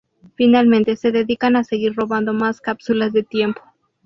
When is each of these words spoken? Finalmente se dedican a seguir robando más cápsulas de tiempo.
Finalmente 0.33 0.95
se 0.95 1.11
dedican 1.11 1.55
a 1.55 1.63
seguir 1.63 1.93
robando 1.93 2.33
más 2.33 2.59
cápsulas 2.59 3.13
de 3.13 3.21
tiempo. 3.21 3.61